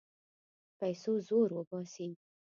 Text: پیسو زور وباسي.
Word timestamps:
پیسو 0.79 1.13
زور 1.27 1.49
وباسي. 1.57 2.09